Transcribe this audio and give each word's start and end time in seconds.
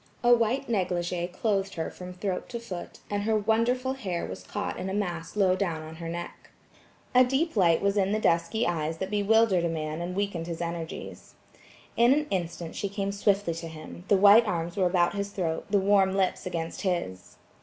A 0.23 0.33
white 0.33 0.67
negligé 0.67 1.31
clothed 1.31 1.75
her 1.75 1.91
from 1.91 2.11
throat 2.13 2.49
to 2.49 2.59
foot, 2.59 3.01
and 3.07 3.21
her 3.21 3.37
wonderful 3.37 3.93
hair 3.93 4.25
was 4.25 4.41
caught 4.41 4.79
in 4.79 4.89
a 4.89 4.95
mass 4.95 5.35
low 5.35 5.55
down 5.55 5.83
on 5.83 5.97
her 5.97 6.09
neck. 6.09 6.49
A 7.13 7.23
deep 7.23 7.55
light 7.55 7.83
was 7.83 7.97
in 7.97 8.11
the 8.11 8.19
dusky 8.19 8.65
eyes 8.65 8.97
that 8.97 9.11
bewildered 9.11 9.63
a 9.63 9.69
man 9.69 10.01
and 10.01 10.15
weakened 10.15 10.47
his 10.47 10.59
energies. 10.59 11.35
In 11.95 12.13
an 12.15 12.25
instant 12.31 12.75
she 12.75 12.89
came 12.89 13.11
swiftly 13.11 13.53
to 13.53 13.67
him–the 13.67 14.17
white 14.17 14.47
arms 14.47 14.75
were 14.75 14.87
about 14.87 15.13
his 15.13 15.29
throat, 15.29 15.67
the 15.69 15.77
warm 15.77 16.15
lips 16.15 16.47
against 16.47 16.81
his. 16.81 17.35